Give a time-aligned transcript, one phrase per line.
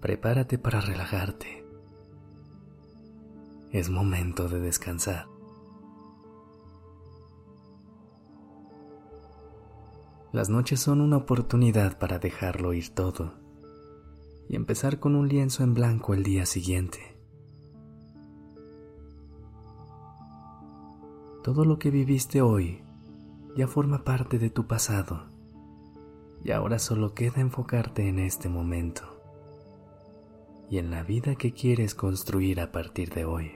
[0.00, 1.64] Prepárate para relajarte.
[3.72, 5.26] Es momento de descansar.
[10.30, 13.32] Las noches son una oportunidad para dejarlo ir todo
[14.48, 17.18] y empezar con un lienzo en blanco el día siguiente.
[21.42, 22.84] Todo lo que viviste hoy
[23.56, 25.24] ya forma parte de tu pasado
[26.44, 29.17] y ahora solo queda enfocarte en este momento
[30.70, 33.52] y en la vida que quieres construir a partir de hoy.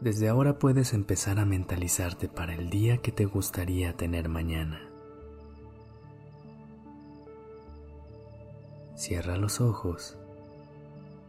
[0.00, 4.80] Desde ahora puedes empezar a mentalizarte para el día que te gustaría tener mañana.
[8.94, 10.18] Cierra los ojos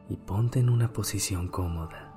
[0.10, 2.14] y ponte en una posición cómoda.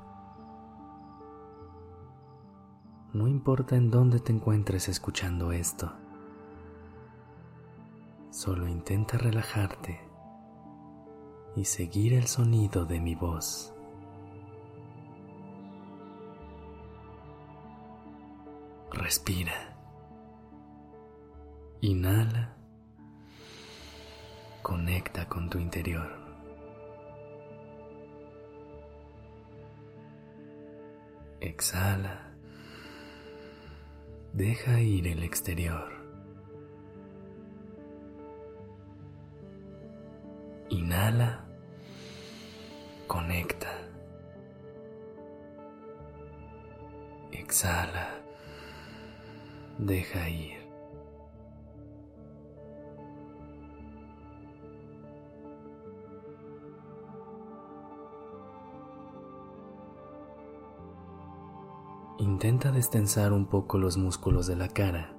[3.13, 5.93] No importa en dónde te encuentres escuchando esto.
[8.41, 10.01] Solo intenta relajarte
[11.57, 13.75] y seguir el sonido de mi voz.
[18.93, 19.77] Respira.
[21.83, 22.57] Inhala.
[24.63, 26.11] Conecta con tu interior.
[31.43, 32.33] Exhala.
[34.33, 36.00] Deja ir el exterior.
[40.71, 41.45] Inhala.
[43.07, 43.69] Conecta.
[47.33, 48.09] Exhala.
[49.79, 50.61] Deja ir.
[62.19, 65.17] Intenta destensar un poco los músculos de la cara.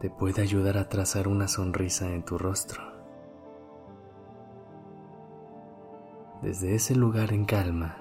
[0.00, 2.91] Te puede ayudar a trazar una sonrisa en tu rostro.
[6.42, 7.98] Desde ese lugar en calma,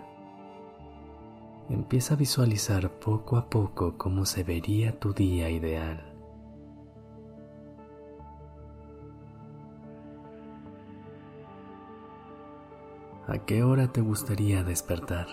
[1.69, 6.11] empieza a visualizar poco a poco cómo se vería tu día ideal.
[13.27, 15.27] ¿A qué hora te gustaría despertar?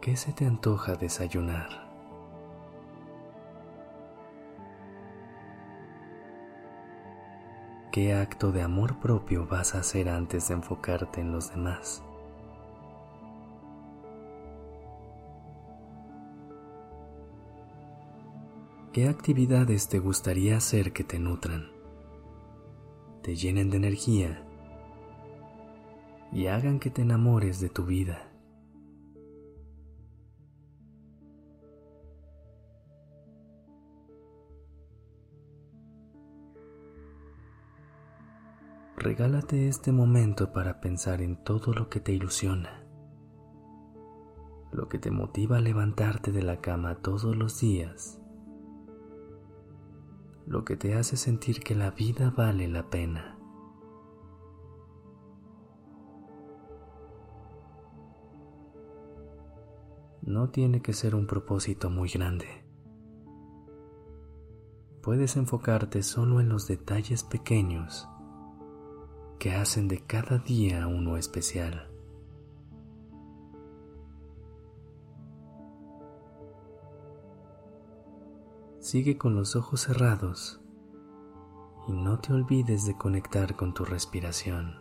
[0.00, 1.83] ¿Qué se te antoja desayunar?
[7.94, 12.02] ¿Qué acto de amor propio vas a hacer antes de enfocarte en los demás?
[18.92, 21.70] ¿Qué actividades te gustaría hacer que te nutran,
[23.22, 24.44] te llenen de energía
[26.32, 28.33] y hagan que te enamores de tu vida?
[39.04, 42.86] Regálate este momento para pensar en todo lo que te ilusiona,
[44.72, 48.18] lo que te motiva a levantarte de la cama todos los días,
[50.46, 53.38] lo que te hace sentir que la vida vale la pena.
[60.22, 62.46] No tiene que ser un propósito muy grande.
[65.02, 68.08] Puedes enfocarte solo en los detalles pequeños
[69.44, 71.86] que hacen de cada día uno especial.
[78.80, 80.62] Sigue con los ojos cerrados
[81.86, 84.78] y no te olvides de conectar con tu respiración.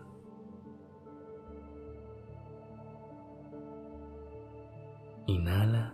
[5.27, 5.93] Inhala.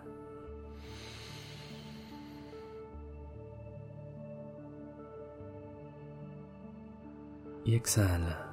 [7.64, 8.49] Y exhala.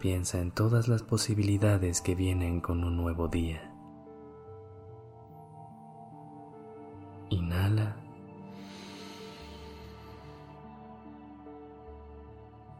[0.00, 3.74] Piensa en todas las posibilidades que vienen con un nuevo día.
[7.30, 7.96] Inhala.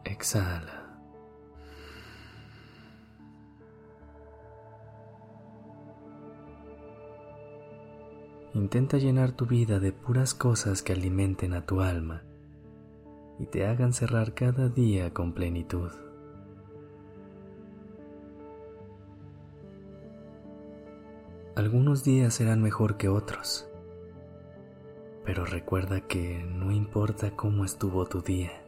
[0.05, 0.97] Exhala.
[8.53, 12.23] Intenta llenar tu vida de puras cosas que alimenten a tu alma
[13.39, 16.08] y te hagan cerrar cada día con plenitud.
[21.59, 23.67] Algunos días serán mejor que otros,
[25.25, 28.63] pero recuerda que no importa cómo estuvo tu día.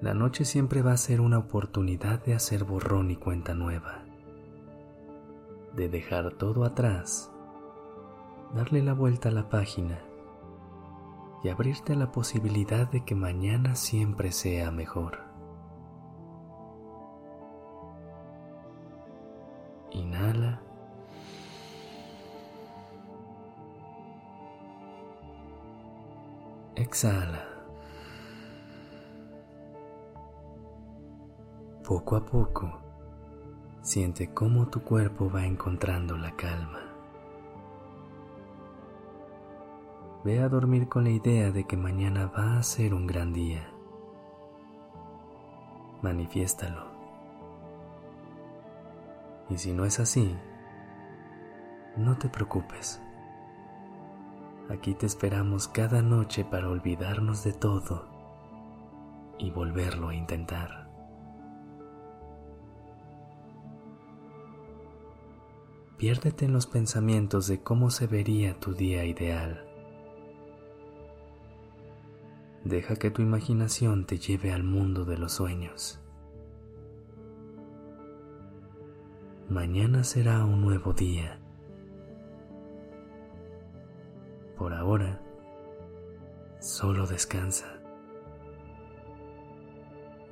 [0.00, 4.04] La noche siempre va a ser una oportunidad de hacer borrón y cuenta nueva,
[5.74, 7.32] de dejar todo atrás,
[8.54, 9.98] darle la vuelta a la página
[11.42, 15.18] y abrirte a la posibilidad de que mañana siempre sea mejor.
[19.90, 20.62] Inhala.
[26.92, 27.42] Exhala.
[31.82, 32.70] Poco a poco,
[33.80, 36.80] siente cómo tu cuerpo va encontrando la calma.
[40.22, 43.66] Ve a dormir con la idea de que mañana va a ser un gran día.
[46.02, 46.84] Manifiéstalo.
[49.48, 50.36] Y si no es así,
[51.96, 53.00] no te preocupes.
[54.72, 58.08] Aquí te esperamos cada noche para olvidarnos de todo
[59.38, 60.88] y volverlo a intentar.
[65.98, 69.68] Piérdete en los pensamientos de cómo se vería tu día ideal
[72.64, 76.00] Deja que tu imaginación te lleve al mundo de los sueños.
[79.48, 81.41] Mañana será un nuevo día.
[84.62, 85.20] Por ahora,
[86.60, 87.66] solo descansa.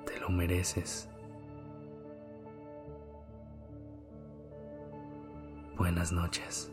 [0.06, 1.08] Te lo mereces.
[5.76, 6.70] Buenas noches.